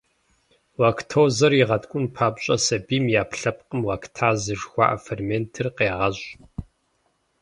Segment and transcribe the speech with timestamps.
[0.81, 6.25] Лактозэр игъэткӀун папщӀэ, сабийм и Ӏэпкълъэпкъым лактазэ жыхуаӀэ ферментыр къегъэщӀ.